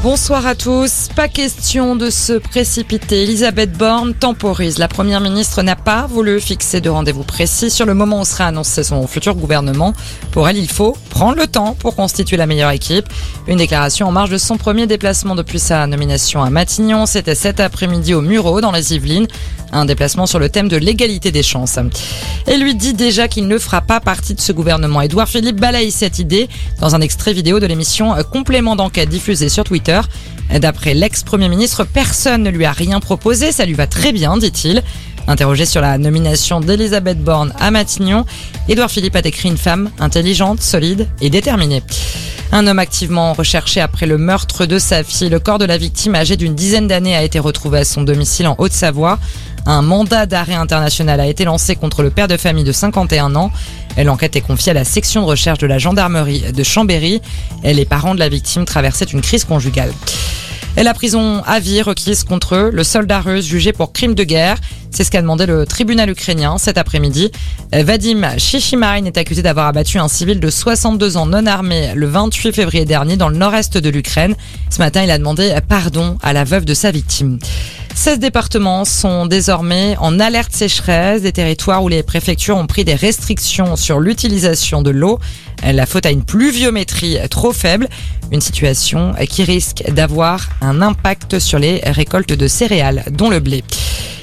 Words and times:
Bonsoir 0.00 0.46
à 0.46 0.54
tous. 0.54 1.08
Pas 1.16 1.26
question 1.26 1.96
de 1.96 2.08
se 2.08 2.34
précipiter. 2.34 3.24
Elisabeth 3.24 3.72
Borne 3.72 4.14
temporise. 4.14 4.78
La 4.78 4.86
première 4.86 5.20
ministre 5.20 5.60
n'a 5.62 5.74
pas 5.74 6.06
voulu 6.06 6.40
fixer 6.40 6.80
de 6.80 6.88
rendez-vous 6.88 7.24
précis 7.24 7.68
sur 7.68 7.84
le 7.84 7.94
moment 7.94 8.20
où 8.20 8.24
sera 8.24 8.44
annoncé 8.44 8.84
son 8.84 9.04
futur 9.08 9.34
gouvernement. 9.34 9.94
Pour 10.30 10.48
elle, 10.48 10.56
il 10.56 10.70
faut 10.70 10.96
prendre 11.10 11.36
le 11.36 11.48
temps 11.48 11.74
pour 11.76 11.96
constituer 11.96 12.36
la 12.36 12.46
meilleure 12.46 12.70
équipe. 12.70 13.06
Une 13.48 13.58
déclaration 13.58 14.06
en 14.06 14.12
marge 14.12 14.30
de 14.30 14.38
son 14.38 14.56
premier 14.56 14.86
déplacement 14.86 15.34
depuis 15.34 15.58
sa 15.58 15.84
nomination 15.88 16.44
à 16.44 16.50
Matignon. 16.50 17.04
C'était 17.04 17.34
cet 17.34 17.58
après-midi 17.58 18.14
au 18.14 18.20
Muro 18.20 18.60
dans 18.60 18.70
les 18.70 18.94
Yvelines. 18.94 19.26
Un 19.72 19.84
déplacement 19.84 20.26
sur 20.26 20.38
le 20.38 20.48
thème 20.48 20.68
de 20.68 20.76
l'égalité 20.76 21.32
des 21.32 21.42
chances. 21.42 21.76
Et 22.46 22.56
lui 22.56 22.76
dit 22.76 22.94
déjà 22.94 23.26
qu'il 23.26 23.48
ne 23.48 23.58
fera 23.58 23.80
pas 23.80 23.98
partie 23.98 24.34
de 24.34 24.40
ce 24.40 24.52
gouvernement. 24.52 25.02
Édouard 25.02 25.28
Philippe 25.28 25.60
balaye 25.60 25.90
cette 25.90 26.20
idée 26.20 26.48
dans 26.80 26.94
un 26.94 27.00
extrait 27.00 27.32
vidéo 27.32 27.58
de 27.58 27.66
l'émission 27.66 28.14
Complément 28.32 28.76
d'enquête 28.76 29.08
diffusée 29.08 29.48
sur 29.48 29.64
Twitter. 29.64 29.87
D'après 30.54 30.94
l'ex-premier 30.94 31.48
ministre, 31.48 31.84
personne 31.84 32.42
ne 32.42 32.50
lui 32.50 32.64
a 32.64 32.72
rien 32.72 33.00
proposé, 33.00 33.52
ça 33.52 33.66
lui 33.66 33.74
va 33.74 33.86
très 33.86 34.12
bien, 34.12 34.36
dit-il. 34.38 34.82
Interrogé 35.28 35.66
sur 35.66 35.82
la 35.82 35.98
nomination 35.98 36.58
d'Elisabeth 36.58 37.22
Borne 37.22 37.52
à 37.60 37.70
Matignon, 37.70 38.24
Édouard 38.66 38.90
Philippe 38.90 39.14
a 39.14 39.20
décrit 39.20 39.50
une 39.50 39.58
femme 39.58 39.90
intelligente, 39.98 40.62
solide 40.62 41.06
et 41.20 41.28
déterminée. 41.28 41.82
Un 42.50 42.66
homme 42.66 42.78
activement 42.78 43.34
recherché 43.34 43.82
après 43.82 44.06
le 44.06 44.16
meurtre 44.16 44.64
de 44.64 44.78
sa 44.78 45.04
fille. 45.04 45.28
Le 45.28 45.38
corps 45.38 45.58
de 45.58 45.66
la 45.66 45.76
victime 45.76 46.14
âgée 46.14 46.38
d'une 46.38 46.54
dizaine 46.54 46.88
d'années 46.88 47.14
a 47.14 47.22
été 47.22 47.38
retrouvé 47.38 47.80
à 47.80 47.84
son 47.84 48.02
domicile 48.02 48.46
en 48.46 48.54
Haute-Savoie. 48.56 49.18
Un 49.66 49.82
mandat 49.82 50.24
d'arrêt 50.24 50.54
international 50.54 51.20
a 51.20 51.26
été 51.26 51.44
lancé 51.44 51.76
contre 51.76 52.02
le 52.02 52.08
père 52.08 52.26
de 52.26 52.38
famille 52.38 52.64
de 52.64 52.72
51 52.72 53.36
ans. 53.36 53.52
L'enquête 53.98 54.34
est 54.34 54.40
confiée 54.40 54.70
à 54.70 54.74
la 54.74 54.84
section 54.84 55.20
de 55.20 55.26
recherche 55.26 55.58
de 55.58 55.66
la 55.66 55.76
gendarmerie 55.76 56.52
de 56.52 56.62
Chambéry. 56.62 57.20
Les 57.62 57.84
parents 57.84 58.14
de 58.14 58.20
la 58.20 58.30
victime 58.30 58.64
traversaient 58.64 59.04
une 59.04 59.20
crise 59.20 59.44
conjugale. 59.44 59.92
Et 60.78 60.84
la 60.84 60.94
prison 60.94 61.42
à 61.44 61.58
vie 61.58 61.82
requise 61.82 62.22
contre 62.22 62.54
eux, 62.54 62.70
le 62.72 62.84
soldat 62.84 63.20
russe 63.20 63.44
jugé 63.44 63.72
pour 63.72 63.92
crime 63.92 64.14
de 64.14 64.22
guerre. 64.22 64.58
C'est 64.92 65.02
ce 65.02 65.10
qu'a 65.10 65.20
demandé 65.20 65.44
le 65.44 65.66
tribunal 65.66 66.08
ukrainien 66.08 66.56
cet 66.56 66.78
après-midi. 66.78 67.32
Vadim 67.72 68.38
Shishimarin 68.38 69.04
est 69.04 69.18
accusé 69.18 69.42
d'avoir 69.42 69.66
abattu 69.66 69.98
un 69.98 70.06
civil 70.06 70.38
de 70.38 70.48
62 70.48 71.16
ans 71.16 71.26
non 71.26 71.46
armé 71.46 71.94
le 71.96 72.06
28 72.06 72.52
février 72.52 72.84
dernier 72.84 73.16
dans 73.16 73.28
le 73.28 73.36
nord-est 73.36 73.76
de 73.76 73.90
l'Ukraine. 73.90 74.36
Ce 74.70 74.78
matin, 74.78 75.02
il 75.02 75.10
a 75.10 75.18
demandé 75.18 75.52
pardon 75.68 76.16
à 76.22 76.32
la 76.32 76.44
veuve 76.44 76.64
de 76.64 76.74
sa 76.74 76.92
victime. 76.92 77.40
16 77.98 78.20
départements 78.20 78.84
sont 78.84 79.26
désormais 79.26 79.96
en 79.98 80.20
alerte 80.20 80.54
sécheresse, 80.54 81.22
des 81.22 81.32
territoires 81.32 81.82
où 81.82 81.88
les 81.88 82.04
préfectures 82.04 82.56
ont 82.56 82.68
pris 82.68 82.84
des 82.84 82.94
restrictions 82.94 83.74
sur 83.74 83.98
l'utilisation 83.98 84.82
de 84.82 84.90
l'eau. 84.90 85.18
La 85.64 85.84
faute 85.84 86.06
à 86.06 86.12
une 86.12 86.22
pluviométrie 86.22 87.18
trop 87.28 87.52
faible, 87.52 87.88
une 88.30 88.40
situation 88.40 89.14
qui 89.28 89.42
risque 89.42 89.82
d'avoir 89.90 90.48
un 90.60 90.80
impact 90.80 91.40
sur 91.40 91.58
les 91.58 91.80
récoltes 91.86 92.32
de 92.32 92.46
céréales, 92.46 93.02
dont 93.10 93.30
le 93.30 93.40
blé. 93.40 93.64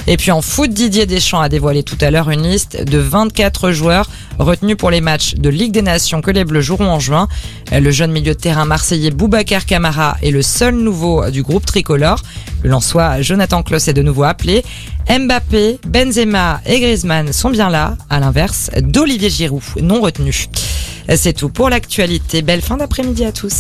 Et 0.08 0.18
puis 0.18 0.32
en 0.32 0.42
foot, 0.42 0.70
Didier 0.72 1.06
Deschamps 1.06 1.40
a 1.40 1.50
dévoilé 1.50 1.82
tout 1.84 1.98
à 2.02 2.12
l'heure 2.12 2.30
une 2.30 2.48
liste 2.48 2.84
de 2.84 2.98
24 3.00 3.72
joueurs 3.72 4.10
retenus 4.38 4.78
pour 4.78 4.92
les 4.92 5.02
matchs 5.02 5.36
de 5.36 5.50
Ligue 5.50 5.72
des 5.72 5.82
Nations 5.82 6.22
que 6.22 6.32
les 6.32 6.46
Bleus 6.46 6.62
joueront 6.62 6.90
en 6.90 7.00
juin. 7.00 7.28
Le 7.72 7.90
jeune 7.92 8.12
milieu 8.12 8.34
de 8.34 8.40
terrain 8.40 8.66
marseillais 8.66 9.10
Boubacar 9.10 9.66
Camara 9.66 10.18
est 10.22 10.32
le 10.32 10.42
seul 10.42 10.76
nouveau 10.76 11.30
du 11.32 11.42
groupe 11.42 11.66
tricolore. 11.66 12.22
Le 12.64 12.72
Jonathan 13.22 13.64
Kloss 13.64 13.88
est 13.88 13.94
de 13.94 14.02
nouveau 14.02 14.24
appelé. 14.24 14.64
Mbappé, 15.10 15.80
Benzema 15.88 16.62
et 16.66 16.80
Griezmann 16.80 17.32
sont 17.32 17.50
bien 17.50 17.70
là, 17.70 17.96
à 18.10 18.20
l'inverse 18.20 18.70
d'Olivier 18.82 19.30
Giroud, 19.30 19.62
non 19.82 20.02
retenu. 20.02 20.48
C'est 21.16 21.34
tout 21.34 21.50
pour 21.50 21.70
l'actualité. 21.70 22.42
Belle 22.42 22.62
fin 22.62 22.78
d'après-midi 22.78 23.26
à 23.26 23.32
tous. 23.32 23.56